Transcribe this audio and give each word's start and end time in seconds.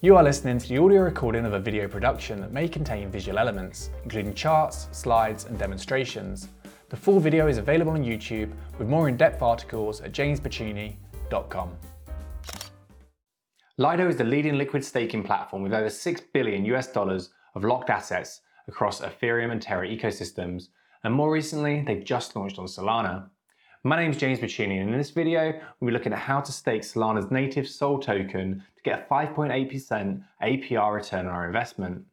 You 0.00 0.16
are 0.16 0.22
listening 0.22 0.58
to 0.58 0.68
the 0.68 0.78
audio 0.78 1.00
recording 1.00 1.44
of 1.44 1.54
a 1.54 1.58
video 1.58 1.88
production 1.88 2.40
that 2.40 2.52
may 2.52 2.68
contain 2.68 3.10
visual 3.10 3.36
elements, 3.36 3.90
including 4.04 4.32
charts, 4.32 4.86
slides, 4.92 5.46
and 5.46 5.58
demonstrations. 5.58 6.50
The 6.88 6.96
full 6.96 7.18
video 7.18 7.48
is 7.48 7.58
available 7.58 7.90
on 7.90 8.04
YouTube 8.04 8.52
with 8.78 8.86
more 8.86 9.08
in-depth 9.08 9.42
articles 9.42 10.00
at 10.00 10.12
jamesbachini.com. 10.12 11.76
Lido 13.78 14.08
is 14.08 14.16
the 14.16 14.22
leading 14.22 14.56
liquid 14.56 14.84
staking 14.84 15.24
platform 15.24 15.64
with 15.64 15.74
over 15.74 15.90
6 15.90 16.20
billion 16.32 16.64
US 16.66 16.92
dollars 16.92 17.30
of 17.56 17.64
locked 17.64 17.90
assets 17.90 18.42
across 18.68 19.00
Ethereum 19.00 19.50
and 19.50 19.60
Terra 19.60 19.88
ecosystems, 19.88 20.68
and 21.02 21.12
more 21.12 21.32
recently, 21.32 21.82
they've 21.84 22.04
just 22.04 22.36
launched 22.36 22.60
on 22.60 22.66
Solana. 22.66 23.30
My 23.84 23.96
name 23.96 24.10
is 24.10 24.16
James 24.16 24.40
Bachini, 24.40 24.80
and 24.80 24.90
in 24.90 24.98
this 24.98 25.10
video, 25.10 25.52
we'll 25.78 25.90
be 25.90 25.92
looking 25.92 26.12
at 26.12 26.18
how 26.18 26.40
to 26.40 26.50
stake 26.50 26.82
Solana's 26.82 27.30
native 27.30 27.68
SOL 27.68 28.00
token 28.00 28.64
to 28.74 28.82
get 28.82 29.06
a 29.08 29.14
5.8% 29.14 30.20
APR 30.42 30.92
return 30.92 31.26
on 31.26 31.32
our 31.32 31.46
investment. 31.46 32.04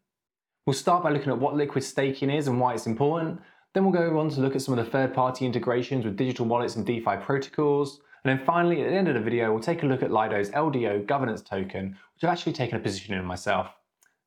We'll 0.67 0.75
start 0.75 1.01
by 1.01 1.09
looking 1.09 1.31
at 1.31 1.39
what 1.39 1.55
liquid 1.55 1.83
staking 1.83 2.29
is 2.29 2.47
and 2.47 2.59
why 2.59 2.75
it's 2.75 2.85
important. 2.85 3.41
Then 3.73 3.83
we'll 3.83 3.93
go 3.93 4.19
on 4.19 4.29
to 4.29 4.41
look 4.41 4.55
at 4.55 4.61
some 4.61 4.77
of 4.77 4.85
the 4.85 4.91
third-party 4.91 5.43
integrations 5.43 6.05
with 6.05 6.17
digital 6.17 6.45
wallets 6.45 6.75
and 6.75 6.85
DeFi 6.85 7.17
protocols. 7.19 7.99
And 8.23 8.37
then 8.37 8.45
finally, 8.45 8.83
at 8.83 8.89
the 8.91 8.95
end 8.95 9.07
of 9.07 9.15
the 9.15 9.19
video, 9.19 9.51
we'll 9.51 9.59
take 9.59 9.81
a 9.81 9.87
look 9.87 10.03
at 10.03 10.11
Lido's 10.11 10.51
LDO 10.51 11.07
governance 11.07 11.41
token, 11.41 11.97
which 12.13 12.23
I've 12.23 12.29
actually 12.29 12.53
taken 12.53 12.77
a 12.77 12.81
position 12.81 13.15
in 13.15 13.25
myself. 13.25 13.71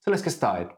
So 0.01 0.11
let's 0.11 0.23
get 0.23 0.31
started. 0.31 0.71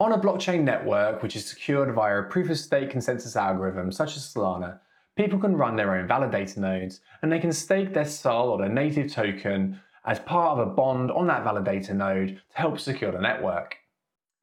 On 0.00 0.10
a 0.10 0.18
blockchain 0.18 0.64
network, 0.64 1.22
which 1.22 1.36
is 1.36 1.46
secured 1.46 1.94
via 1.94 2.18
a 2.18 2.24
proof 2.24 2.50
of 2.50 2.58
stake 2.58 2.90
consensus 2.90 3.36
algorithm, 3.36 3.92
such 3.92 4.16
as 4.16 4.24
Solana, 4.34 4.80
people 5.16 5.38
can 5.38 5.56
run 5.56 5.76
their 5.76 5.94
own 5.94 6.06
validator 6.06 6.58
nodes 6.58 7.00
and 7.22 7.32
they 7.32 7.38
can 7.38 7.52
stake 7.52 7.92
their 7.92 8.04
SOL 8.04 8.50
or 8.50 8.58
their 8.58 8.68
native 8.68 9.10
token 9.10 9.80
as 10.04 10.20
part 10.20 10.58
of 10.58 10.66
a 10.66 10.70
bond 10.70 11.10
on 11.10 11.26
that 11.26 11.44
validator 11.44 11.94
node 11.94 12.40
to 12.50 12.56
help 12.56 12.78
secure 12.78 13.10
the 13.10 13.20
network. 13.20 13.76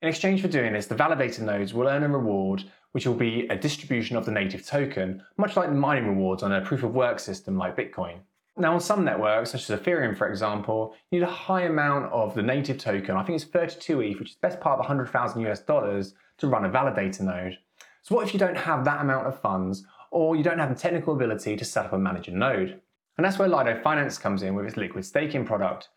In 0.01 0.09
exchange 0.09 0.41
for 0.41 0.49
doing 0.49 0.73
this, 0.73 0.87
the 0.87 0.95
validator 0.95 1.39
nodes 1.39 1.73
will 1.73 1.88
earn 1.88 2.03
a 2.03 2.09
reward 2.09 2.65
which 2.91 3.07
will 3.07 3.15
be 3.15 3.47
a 3.49 3.55
distribution 3.55 4.15
of 4.15 4.25
the 4.25 4.31
native 4.31 4.65
token, 4.65 5.23
much 5.38 5.55
like 5.55 5.69
the 5.69 5.75
mining 5.75 6.07
rewards 6.07 6.43
on 6.43 6.52
a 6.52 6.61
proof 6.61 6.83
of 6.83 6.93
work 6.93 7.19
system 7.19 7.58
like 7.58 7.75
Bitcoin. 7.75 8.17
Now, 8.55 8.73
on 8.73 8.80
some 8.80 9.03
networks, 9.03 9.49
such 9.49 9.67
as 9.67 9.80
Ethereum, 9.80 10.15
for 10.15 10.30
example, 10.30 10.93
you 11.09 11.19
need 11.19 11.25
a 11.25 11.31
high 11.31 11.63
amount 11.63 12.11
of 12.13 12.35
the 12.35 12.43
native 12.43 12.77
token. 12.77 13.15
I 13.15 13.23
think 13.23 13.37
it's 13.37 13.49
32 13.49 14.02
ETH, 14.02 14.19
which 14.19 14.30
is 14.30 14.35
the 14.35 14.47
best 14.47 14.59
part 14.59 14.73
of 14.73 14.80
100,000 14.80 15.41
US 15.47 15.61
dollars 15.61 16.13
to 16.37 16.47
run 16.47 16.65
a 16.65 16.69
validator 16.69 17.21
node. 17.21 17.58
So, 18.03 18.13
what 18.13 18.27
if 18.27 18.33
you 18.33 18.39
don't 18.39 18.58
have 18.58 18.85
that 18.85 19.02
amount 19.02 19.25
of 19.25 19.39
funds 19.39 19.85
or 20.14 20.36
you 20.36 20.44
don't 20.44 20.59
have 20.59 20.69
the 20.69 20.80
technical 20.80 21.14
ability 21.16 21.58
to 21.58 21.66
set 21.66 21.86
up 21.86 21.94
and 21.94 22.03
manage 22.03 22.28
a 22.28 22.31
node. 22.31 22.80
And 23.17 23.25
that's 23.25 23.39
where 23.39 23.47
Lido 23.47 23.81
Finance 23.81 24.17
comes 24.17 24.44
in 24.44 24.53
with 24.53 24.66
its 24.66 24.78
liquid 24.78 25.03
staking 25.03 25.44
product. 25.44 25.89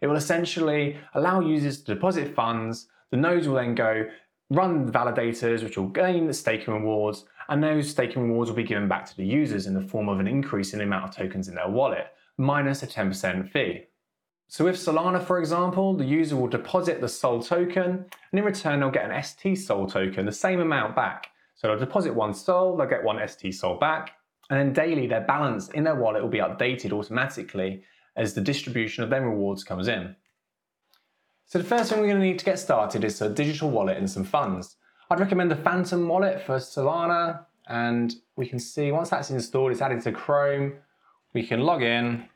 It 0.00 0.08
will 0.08 0.16
essentially 0.16 0.96
allow 1.14 1.40
users 1.40 1.80
to 1.82 1.94
deposit 1.94 2.34
funds, 2.34 2.88
the 3.10 3.16
nodes 3.16 3.46
will 3.46 3.56
then 3.56 3.74
go 3.74 4.06
run 4.50 4.90
validators, 4.90 5.62
which 5.62 5.76
will 5.76 5.88
gain 5.88 6.26
the 6.26 6.34
staking 6.34 6.74
rewards, 6.74 7.24
and 7.48 7.62
those 7.62 7.88
staking 7.88 8.22
rewards 8.22 8.50
will 8.50 8.56
be 8.56 8.64
given 8.64 8.88
back 8.88 9.06
to 9.06 9.16
the 9.16 9.24
users 9.24 9.66
in 9.66 9.74
the 9.74 9.80
form 9.80 10.08
of 10.08 10.18
an 10.18 10.26
increase 10.26 10.72
in 10.72 10.80
the 10.80 10.84
amount 10.84 11.04
of 11.04 11.14
tokens 11.14 11.48
in 11.48 11.54
their 11.54 11.68
wallet, 11.68 12.08
minus 12.38 12.82
a 12.82 12.86
10% 12.86 13.50
fee. 13.50 13.84
So 14.48 14.64
with 14.64 14.76
Solana, 14.76 15.22
for 15.24 15.38
example, 15.38 15.94
the 15.94 16.04
user 16.04 16.34
will 16.34 16.48
deposit 16.48 17.00
the 17.00 17.08
SOL 17.08 17.40
token, 17.40 17.84
and 17.84 18.38
in 18.38 18.44
return 18.44 18.80
they'll 18.80 18.90
get 18.90 19.08
an 19.08 19.22
ST 19.22 19.56
SOL 19.56 19.86
token, 19.86 20.26
the 20.26 20.32
same 20.32 20.60
amount 20.60 20.96
back, 20.96 21.29
so 21.60 21.68
they'll 21.68 21.78
deposit 21.78 22.14
one 22.14 22.32
SOL, 22.32 22.74
they'll 22.74 22.88
get 22.88 23.04
one 23.04 23.20
ST 23.28 23.54
SOL 23.54 23.76
back, 23.76 24.12
and 24.48 24.58
then 24.58 24.72
daily 24.72 25.06
their 25.06 25.20
balance 25.20 25.68
in 25.68 25.84
their 25.84 25.94
wallet 25.94 26.22
will 26.22 26.30
be 26.30 26.38
updated 26.38 26.90
automatically 26.90 27.82
as 28.16 28.32
the 28.32 28.40
distribution 28.40 29.04
of 29.04 29.10
their 29.10 29.20
rewards 29.20 29.62
comes 29.62 29.86
in. 29.86 30.16
So 31.44 31.58
the 31.58 31.64
first 31.64 31.90
thing 31.90 32.00
we're 32.00 32.06
going 32.06 32.18
to 32.20 32.26
need 32.26 32.38
to 32.38 32.46
get 32.46 32.58
started 32.58 33.04
is 33.04 33.20
a 33.20 33.28
digital 33.28 33.70
wallet 33.70 33.98
and 33.98 34.10
some 34.10 34.24
funds. 34.24 34.76
I'd 35.10 35.20
recommend 35.20 35.50
the 35.50 35.56
Phantom 35.56 36.08
wallet 36.08 36.40
for 36.40 36.56
Solana, 36.56 37.44
and 37.68 38.14
we 38.36 38.48
can 38.48 38.58
see 38.58 38.90
once 38.90 39.10
that's 39.10 39.28
installed, 39.28 39.70
it's 39.70 39.82
added 39.82 40.00
to 40.04 40.12
Chrome, 40.12 40.78
we 41.34 41.46
can 41.46 41.60
log 41.60 41.82
in, 41.82 42.26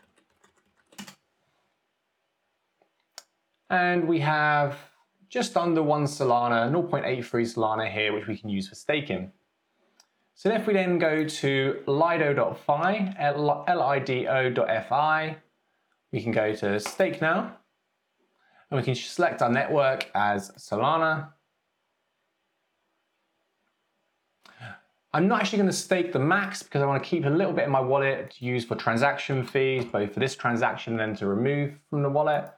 and 3.70 4.06
we 4.06 4.20
have 4.20 4.76
just 5.34 5.56
under 5.56 5.82
one 5.82 6.04
Solana, 6.04 6.70
0.83 6.70 7.24
Solana 7.24 7.90
here, 7.90 8.12
which 8.12 8.28
we 8.28 8.38
can 8.38 8.48
use 8.48 8.68
for 8.68 8.76
staking. 8.76 9.32
So 10.36 10.48
if 10.50 10.64
we 10.68 10.74
then 10.74 11.00
go 11.00 11.26
to 11.26 11.82
lido.fi, 11.88 13.16
L-I-D-O.fi, 13.66 15.36
we 16.12 16.22
can 16.22 16.30
go 16.30 16.54
to 16.54 16.78
stake 16.78 17.20
now, 17.20 17.56
and 18.70 18.78
we 18.78 18.84
can 18.84 18.94
select 18.94 19.42
our 19.42 19.50
network 19.50 20.08
as 20.14 20.52
Solana. 20.52 21.30
I'm 25.12 25.26
not 25.26 25.40
actually 25.40 25.58
going 25.58 25.70
to 25.70 25.76
stake 25.76 26.12
the 26.12 26.20
max 26.20 26.62
because 26.62 26.80
I 26.80 26.86
want 26.86 27.02
to 27.02 27.08
keep 27.08 27.24
a 27.24 27.28
little 27.28 27.52
bit 27.52 27.64
in 27.64 27.72
my 27.72 27.80
wallet 27.80 28.30
to 28.38 28.44
use 28.44 28.64
for 28.64 28.76
transaction 28.76 29.44
fees, 29.44 29.84
both 29.84 30.14
for 30.14 30.20
this 30.20 30.36
transaction 30.36 30.92
and 30.92 31.00
then 31.00 31.16
to 31.16 31.26
remove 31.26 31.74
from 31.90 32.02
the 32.04 32.08
wallet. 32.08 32.52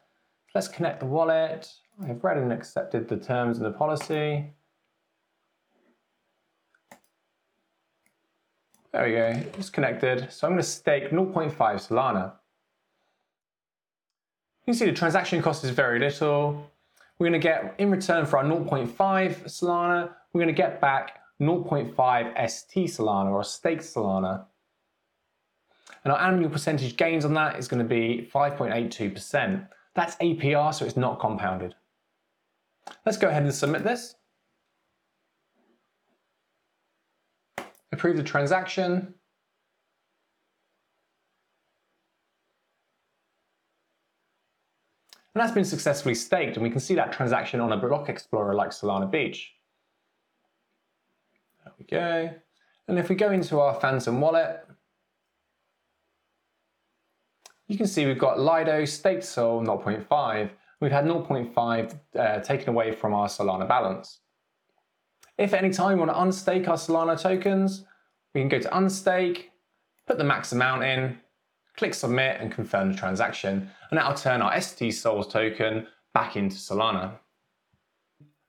Let's 0.54 0.68
connect 0.68 1.00
the 1.00 1.06
wallet. 1.06 1.72
I've 2.02 2.22
read 2.22 2.36
and 2.36 2.52
accepted 2.52 3.08
the 3.08 3.16
terms 3.16 3.58
of 3.58 3.64
the 3.64 3.70
policy. 3.70 4.52
There 8.92 9.04
we 9.04 9.12
go, 9.12 9.42
it's 9.58 9.70
connected. 9.70 10.30
So 10.30 10.46
I'm 10.46 10.54
going 10.54 10.62
to 10.62 10.68
stake 10.68 11.10
0.5 11.10 11.54
Solana. 11.56 12.32
You 14.66 14.72
can 14.72 14.74
see 14.74 14.86
the 14.86 14.92
transaction 14.92 15.40
cost 15.42 15.64
is 15.64 15.70
very 15.70 15.98
little. 15.98 16.70
We're 17.18 17.28
going 17.28 17.40
to 17.40 17.46
get, 17.46 17.74
in 17.78 17.90
return 17.90 18.26
for 18.26 18.38
our 18.38 18.44
0.5 18.44 18.88
Solana, 19.44 20.10
we're 20.32 20.42
going 20.42 20.54
to 20.54 20.62
get 20.62 20.80
back 20.80 21.20
0.5 21.40 22.50
ST 22.50 22.88
Solana 22.88 23.30
or 23.30 23.42
stake 23.44 23.80
Solana. 23.80 24.44
And 26.04 26.12
our 26.12 26.20
annual 26.20 26.50
percentage 26.50 26.96
gains 26.96 27.24
on 27.24 27.34
that 27.34 27.58
is 27.58 27.68
going 27.68 27.82
to 27.82 27.88
be 27.88 28.30
5.82%. 28.32 29.66
That's 29.94 30.16
APR, 30.16 30.74
so 30.74 30.84
it's 30.84 30.96
not 30.96 31.20
compounded. 31.20 31.74
Let's 33.04 33.18
go 33.18 33.28
ahead 33.28 33.42
and 33.42 33.54
submit 33.54 33.84
this. 33.84 34.14
Approve 37.92 38.16
the 38.16 38.22
transaction. 38.22 39.14
And 45.34 45.42
that's 45.42 45.52
been 45.52 45.64
successfully 45.64 46.14
staked, 46.14 46.56
and 46.56 46.62
we 46.62 46.70
can 46.70 46.80
see 46.80 46.94
that 46.94 47.12
transaction 47.12 47.60
on 47.60 47.70
a 47.70 47.76
block 47.76 48.08
explorer 48.08 48.54
like 48.54 48.70
Solana 48.70 49.10
Beach. 49.10 49.52
There 51.62 51.74
we 51.78 51.84
go. 51.84 52.30
And 52.88 52.98
if 52.98 53.10
we 53.10 53.16
go 53.16 53.30
into 53.30 53.60
our 53.60 53.74
Phantom 53.78 54.20
wallet, 54.20 54.66
you 57.68 57.76
can 57.76 57.86
see 57.86 58.06
we've 58.06 58.18
got 58.18 58.40
Lido 58.40 58.84
staked 58.84 59.24
Sol 59.24 59.62
0.5, 59.62 60.50
we've 60.80 60.92
had 60.92 61.04
0.5 61.04 61.98
uh, 62.18 62.40
taken 62.40 62.68
away 62.68 62.92
from 62.92 63.14
our 63.14 63.28
Solana 63.28 63.68
balance. 63.68 64.20
If 65.38 65.52
at 65.52 65.62
any 65.62 65.72
time 65.72 65.98
we 65.98 66.04
want 66.04 66.10
to 66.10 66.16
unstake 66.16 66.68
our 66.68 66.76
Solana 66.76 67.20
tokens, 67.20 67.84
we 68.34 68.40
can 68.40 68.48
go 68.48 68.58
to 68.58 68.68
unstake, 68.68 69.44
put 70.06 70.18
the 70.18 70.24
max 70.24 70.52
amount 70.52 70.84
in, 70.84 71.18
click 71.76 71.94
submit 71.94 72.38
and 72.40 72.50
confirm 72.50 72.92
the 72.92 72.98
transaction, 72.98 73.70
and 73.90 73.98
that'll 73.98 74.14
turn 74.14 74.42
our 74.42 74.60
ST 74.60 74.94
Sols 74.94 75.28
token 75.28 75.86
back 76.14 76.36
into 76.36 76.56
Solana. 76.56 77.18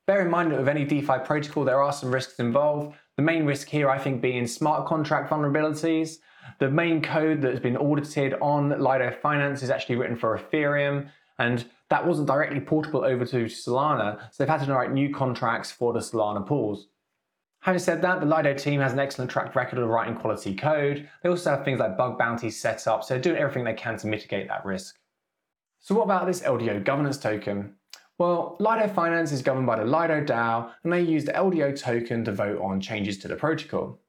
Bear 0.05 0.21
in 0.21 0.31
mind 0.31 0.51
that 0.51 0.59
with 0.59 0.69
any 0.69 0.85
DeFi 0.85 1.19
protocol, 1.25 1.65
there 1.65 1.81
are 1.81 1.91
some 1.91 2.13
risks 2.13 2.39
involved. 2.39 2.95
The 3.17 3.23
main 3.23 3.45
risk 3.45 3.67
here, 3.67 3.89
I 3.89 3.97
think, 3.97 4.21
being 4.21 4.47
smart 4.47 4.87
contract 4.87 5.29
vulnerabilities. 5.29 6.19
The 6.59 6.69
main 6.69 7.01
code 7.01 7.41
that 7.41 7.51
has 7.51 7.59
been 7.59 7.75
audited 7.75 8.35
on 8.35 8.69
Lido 8.69 9.11
Finance 9.21 9.63
is 9.63 9.69
actually 9.69 9.97
written 9.97 10.15
for 10.15 10.37
Ethereum, 10.37 11.09
and 11.39 11.65
that 11.89 12.05
wasn't 12.05 12.27
directly 12.27 12.59
portable 12.59 13.03
over 13.03 13.25
to 13.25 13.45
Solana, 13.45 14.19
so 14.31 14.43
they've 14.43 14.49
had 14.49 14.65
to 14.65 14.73
write 14.73 14.91
new 14.91 15.13
contracts 15.13 15.71
for 15.71 15.93
the 15.93 15.99
Solana 15.99 16.45
pools. 16.45 16.87
Having 17.61 17.79
said 17.79 18.01
that, 18.01 18.19
the 18.19 18.25
Lido 18.25 18.53
team 18.53 18.79
has 18.81 18.93
an 18.93 18.99
excellent 18.99 19.31
track 19.31 19.55
record 19.55 19.79
of 19.79 19.89
writing 19.89 20.15
quality 20.15 20.55
code. 20.55 21.09
They 21.21 21.29
also 21.29 21.49
have 21.49 21.65
things 21.65 21.79
like 21.79 21.97
bug 21.97 22.17
bounties 22.17 22.59
set 22.59 22.87
up, 22.87 23.03
so 23.03 23.13
they're 23.13 23.21
doing 23.21 23.37
everything 23.37 23.63
they 23.63 23.73
can 23.73 23.97
to 23.97 24.07
mitigate 24.07 24.47
that 24.47 24.65
risk. 24.65 24.99
So 25.79 25.95
what 25.95 26.03
about 26.03 26.27
this 26.27 26.41
LDO 26.41 26.83
governance 26.83 27.17
token? 27.17 27.75
Well, 28.17 28.57
Lido 28.59 28.87
Finance 28.87 29.31
is 29.31 29.41
governed 29.41 29.67
by 29.67 29.77
the 29.77 29.85
Lido 29.85 30.23
DAO, 30.23 30.71
and 30.83 30.91
they 30.91 31.01
use 31.01 31.25
the 31.25 31.33
LDO 31.33 31.79
token 31.79 32.25
to 32.25 32.31
vote 32.31 32.59
on 32.61 32.81
changes 32.81 33.17
to 33.19 33.27
the 33.27 33.35
protocol. 33.35 33.99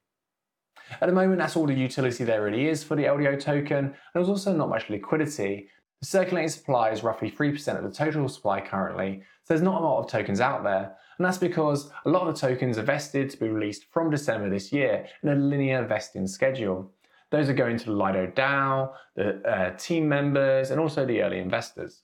At 1.01 1.09
the 1.09 1.15
moment, 1.15 1.39
that's 1.39 1.57
all 1.57 1.67
the 1.67 1.75
utility 1.75 2.25
there 2.25 2.43
really 2.43 2.69
is 2.69 2.83
for 2.83 2.97
the 2.97 3.05
LDO 3.05 3.41
token, 3.41 3.79
and 3.79 3.95
there's 4.15 4.29
also 4.29 4.57
not 4.57 4.71
much 4.71 4.89
liquidity, 4.89 5.69
the 6.01 6.07
circulating 6.07 6.49
supply 6.49 6.91
is 6.91 7.03
roughly 7.03 7.31
3% 7.31 7.77
of 7.77 7.83
the 7.83 7.91
total 7.91 8.29
supply 8.29 8.61
currently, 8.61 9.23
so 9.45 9.55
there's 9.55 9.63
not 9.63 9.81
a 9.81 9.85
lot 9.85 10.01
of 10.01 10.11
tokens 10.11 10.41
out 10.41 10.63
there. 10.63 10.97
And 11.19 11.27
that's 11.27 11.39
because 11.39 11.91
a 12.05 12.11
lot 12.11 12.29
of 12.29 12.35
the 12.35 12.41
tokens 12.41 12.79
are 12.79 12.83
vested 12.83 13.31
to 13.31 13.37
be 13.37 13.49
released 13.49 13.87
from 13.91 14.11
December 14.11 14.49
this 14.49 14.73
year 14.73 15.07
in 15.23 15.31
a 15.31 15.35
linear 15.35 15.85
vesting 15.85 16.29
schedule. 16.29 16.93
Those 17.31 17.49
are 17.49 17.55
going 17.55 17.77
to 17.79 17.87
the 17.87 17.93
Lido 17.93 18.29
DAO, 18.29 18.93
the 19.17 19.43
uh, 19.43 19.77
team 19.77 20.09
members, 20.09 20.71
and 20.71 20.81
also 20.81 21.05
the 21.05 21.23
early 21.23 21.39
investors. 21.39 22.03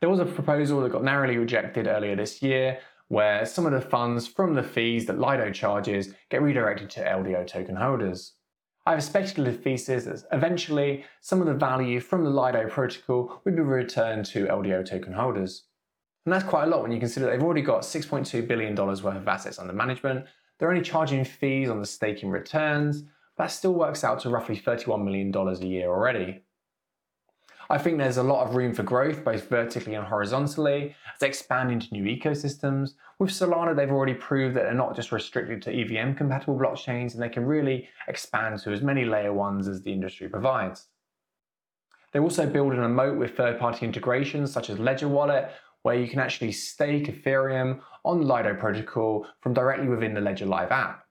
There 0.00 0.08
was 0.08 0.20
a 0.20 0.24
proposal 0.24 0.80
that 0.80 0.92
got 0.92 1.04
narrowly 1.04 1.36
rejected 1.36 1.86
earlier 1.86 2.16
this 2.16 2.40
year 2.40 2.78
where 3.08 3.44
some 3.44 3.66
of 3.66 3.72
the 3.72 3.80
funds 3.80 4.26
from 4.26 4.54
the 4.54 4.62
fees 4.62 5.06
that 5.06 5.18
Lido 5.18 5.50
charges 5.50 6.14
get 6.30 6.42
redirected 6.42 6.90
to 6.90 7.04
LDO 7.04 7.46
token 7.46 7.76
holders. 7.76 8.34
I 8.88 8.92
have 8.92 9.00
a 9.00 9.02
speculative 9.02 9.62
thesis 9.62 10.04
that 10.04 10.22
eventually 10.32 11.04
some 11.20 11.42
of 11.42 11.46
the 11.46 11.52
value 11.52 12.00
from 12.00 12.24
the 12.24 12.30
Lido 12.30 12.70
protocol 12.70 13.42
would 13.44 13.54
be 13.54 13.60
returned 13.60 14.24
to 14.24 14.46
LDO 14.46 14.88
token 14.88 15.12
holders. 15.12 15.64
And 16.24 16.32
that's 16.32 16.48
quite 16.48 16.64
a 16.64 16.66
lot 16.68 16.80
when 16.80 16.92
you 16.92 16.98
consider 16.98 17.26
they've 17.26 17.42
already 17.42 17.60
got 17.60 17.82
$6.2 17.82 18.48
billion 18.48 18.74
worth 18.74 19.04
of 19.04 19.28
assets 19.28 19.58
under 19.58 19.74
management. 19.74 20.24
They're 20.58 20.70
only 20.70 20.80
charging 20.80 21.22
fees 21.22 21.68
on 21.68 21.80
the 21.80 21.84
staking 21.84 22.30
returns, 22.30 23.02
but 23.36 23.44
that 23.44 23.50
still 23.50 23.74
works 23.74 24.04
out 24.04 24.20
to 24.20 24.30
roughly 24.30 24.56
$31 24.56 25.04
million 25.04 25.36
a 25.36 25.66
year 25.66 25.90
already. 25.90 26.40
I 27.70 27.76
think 27.76 27.98
there's 27.98 28.16
a 28.16 28.22
lot 28.22 28.46
of 28.46 28.54
room 28.54 28.72
for 28.72 28.82
growth, 28.82 29.24
both 29.24 29.48
vertically 29.48 29.94
and 29.94 30.06
horizontally, 30.06 30.96
as 31.12 31.20
they 31.20 31.26
expand 31.26 31.70
into 31.70 31.92
new 31.92 32.04
ecosystems. 32.04 32.94
With 33.18 33.30
Solana, 33.30 33.76
they've 33.76 33.90
already 33.90 34.14
proved 34.14 34.56
that 34.56 34.62
they're 34.62 34.72
not 34.72 34.96
just 34.96 35.12
restricted 35.12 35.60
to 35.62 35.72
EVM 35.72 36.14
compatible 36.14 36.58
blockchains, 36.58 37.12
and 37.12 37.22
they 37.22 37.28
can 37.28 37.44
really 37.44 37.86
expand 38.06 38.58
to 38.60 38.72
as 38.72 38.80
many 38.80 39.04
layer 39.04 39.34
ones 39.34 39.68
as 39.68 39.82
the 39.82 39.92
industry 39.92 40.30
provides. 40.30 40.86
They're 42.12 42.22
also 42.22 42.46
building 42.46 42.82
a 42.82 42.88
moat 42.88 43.18
with 43.18 43.36
third 43.36 43.58
party 43.58 43.84
integrations 43.84 44.50
such 44.50 44.70
as 44.70 44.78
Ledger 44.78 45.08
Wallet, 45.08 45.50
where 45.82 45.96
you 45.96 46.08
can 46.08 46.20
actually 46.20 46.52
stake 46.52 47.06
Ethereum 47.06 47.80
on 48.04 48.22
Lido 48.22 48.54
protocol 48.54 49.26
from 49.40 49.52
directly 49.52 49.88
within 49.88 50.14
the 50.14 50.22
Ledger 50.22 50.46
Live 50.46 50.70
app. 50.70 51.04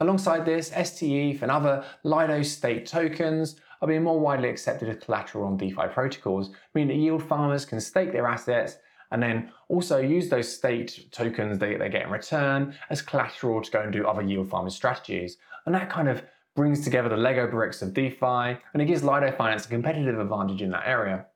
Alongside 0.00 0.44
this, 0.44 0.68
STETH 0.68 1.42
and 1.42 1.50
other 1.50 1.84
Lido 2.02 2.42
state 2.42 2.86
tokens 2.86 3.56
are 3.80 3.88
being 3.88 4.02
more 4.02 4.18
widely 4.18 4.48
accepted 4.48 4.88
as 4.88 5.02
collateral 5.02 5.44
on 5.44 5.56
DeFi 5.56 5.88
protocols, 5.92 6.50
meaning 6.74 6.96
that 6.96 7.02
yield 7.02 7.22
farmers 7.22 7.64
can 7.64 7.80
stake 7.80 8.12
their 8.12 8.26
assets 8.26 8.76
and 9.12 9.22
then 9.22 9.52
also 9.68 9.98
use 9.98 10.28
those 10.28 10.52
state 10.52 11.08
tokens 11.12 11.58
they, 11.58 11.76
they 11.76 11.88
get 11.88 12.06
in 12.06 12.10
return 12.10 12.74
as 12.90 13.02
collateral 13.02 13.62
to 13.62 13.70
go 13.70 13.80
and 13.80 13.92
do 13.92 14.06
other 14.06 14.22
yield 14.22 14.48
farming 14.48 14.70
strategies. 14.70 15.36
And 15.66 15.74
that 15.74 15.90
kind 15.90 16.08
of 16.08 16.24
brings 16.56 16.82
together 16.82 17.08
the 17.08 17.16
Lego 17.16 17.46
bricks 17.46 17.82
of 17.82 17.94
DeFi 17.94 18.58
and 18.72 18.82
it 18.82 18.86
gives 18.86 19.04
Lido 19.04 19.30
Finance 19.30 19.66
a 19.66 19.68
competitive 19.68 20.18
advantage 20.18 20.62
in 20.62 20.70
that 20.70 20.86
area. 20.86 21.26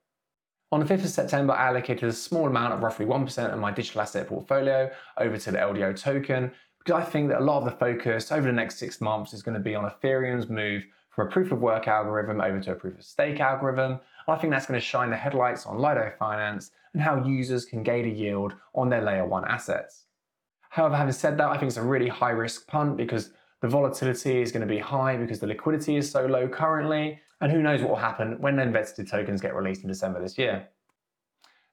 On 0.70 0.80
the 0.80 0.86
5th 0.86 1.04
of 1.04 1.10
September, 1.10 1.54
I 1.54 1.68
allocated 1.68 2.08
a 2.08 2.12
small 2.12 2.46
amount 2.46 2.74
of 2.74 2.82
roughly 2.82 3.06
1% 3.06 3.52
of 3.52 3.58
my 3.58 3.70
digital 3.70 4.02
asset 4.02 4.28
portfolio 4.28 4.90
over 5.16 5.38
to 5.38 5.50
the 5.50 5.58
LDO 5.58 5.98
token 5.98 6.52
I 6.90 7.02
think 7.02 7.28
that 7.28 7.40
a 7.40 7.44
lot 7.44 7.58
of 7.58 7.64
the 7.64 7.72
focus 7.72 8.32
over 8.32 8.46
the 8.46 8.52
next 8.52 8.78
six 8.78 9.00
months 9.00 9.32
is 9.32 9.42
going 9.42 9.56
to 9.56 9.60
be 9.60 9.74
on 9.74 9.90
Ethereum's 9.90 10.48
move 10.48 10.86
from 11.10 11.28
a 11.28 11.30
proof 11.30 11.52
of 11.52 11.60
work 11.60 11.88
algorithm 11.88 12.40
over 12.40 12.60
to 12.60 12.72
a 12.72 12.74
proof 12.74 12.98
of 12.98 13.04
stake 13.04 13.40
algorithm. 13.40 14.00
I 14.28 14.36
think 14.36 14.52
that's 14.52 14.66
going 14.66 14.78
to 14.78 14.84
shine 14.84 15.10
the 15.10 15.16
headlights 15.16 15.66
on 15.66 15.78
Lido 15.78 16.12
Finance 16.18 16.70
and 16.92 17.02
how 17.02 17.24
users 17.24 17.64
can 17.64 17.82
gain 17.82 18.04
a 18.04 18.08
yield 18.08 18.54
on 18.74 18.88
their 18.88 19.02
layer 19.02 19.26
one 19.26 19.44
assets. 19.46 20.04
However, 20.70 20.96
having 20.96 21.12
said 21.12 21.38
that, 21.38 21.48
I 21.48 21.56
think 21.56 21.68
it's 21.68 21.76
a 21.78 21.82
really 21.82 22.08
high 22.08 22.30
risk 22.30 22.66
punt 22.66 22.96
because 22.96 23.30
the 23.62 23.68
volatility 23.68 24.42
is 24.42 24.52
going 24.52 24.66
to 24.66 24.72
be 24.72 24.78
high 24.78 25.16
because 25.16 25.40
the 25.40 25.46
liquidity 25.46 25.96
is 25.96 26.10
so 26.10 26.26
low 26.26 26.46
currently, 26.46 27.18
and 27.40 27.50
who 27.50 27.62
knows 27.62 27.80
what 27.80 27.90
will 27.90 27.96
happen 27.96 28.40
when 28.40 28.56
the 28.56 28.62
invested 28.62 29.08
tokens 29.08 29.40
get 29.40 29.54
released 29.54 29.82
in 29.82 29.88
December 29.88 30.20
this 30.20 30.38
year. 30.38 30.68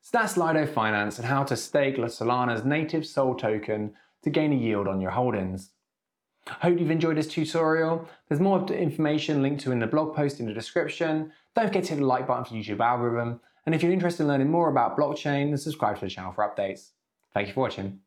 So 0.01 0.17
that's 0.17 0.37
Lido 0.37 0.65
Finance 0.65 1.17
and 1.17 1.27
how 1.27 1.43
to 1.43 1.57
stake 1.57 1.97
Solana's 1.97 2.63
native 2.63 3.05
SOL 3.05 3.35
token 3.35 3.93
to 4.25 4.31
gain 4.31 4.51
a 4.51 4.55
yield 4.55 4.87
on 4.87 4.99
your 4.99 5.11
holdings. 5.11 5.69
I 6.47 6.53
Hope 6.53 6.79
you've 6.79 6.91
enjoyed 6.91 7.17
this 7.17 7.27
tutorial. 7.27 8.07
There's 8.27 8.41
more 8.41 8.65
information 8.71 9.41
linked 9.41 9.63
to 9.63 9.71
in 9.71 9.79
the 9.79 9.87
blog 9.87 10.15
post 10.15 10.39
in 10.39 10.47
the 10.47 10.53
description. 10.53 11.31
Don't 11.55 11.67
forget 11.67 11.83
to 11.85 11.89
hit 11.91 11.99
the 11.99 12.05
like 12.05 12.27
button 12.27 12.43
for 12.43 12.53
YouTube 12.53 12.79
algorithm. 12.79 13.39
And 13.65 13.73
if 13.73 13.81
you're 13.81 13.91
interested 13.91 14.23
in 14.23 14.29
learning 14.29 14.49
more 14.49 14.69
about 14.69 14.97
blockchain, 14.97 15.49
then 15.49 15.57
subscribe 15.57 15.95
to 15.99 16.05
the 16.05 16.09
channel 16.09 16.33
for 16.33 16.43
updates. 16.43 16.89
Thank 17.33 17.47
you 17.47 17.53
for 17.53 17.61
watching. 17.61 18.04